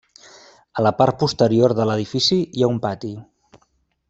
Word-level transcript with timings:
A 0.79 0.85
la 0.85 0.91
part 1.01 1.19
posterior 1.25 1.75
de 1.81 1.87
l'edifici 1.91 2.41
hi 2.47 2.65
ha 2.69 2.75
un 2.77 2.81
pati. 2.87 3.13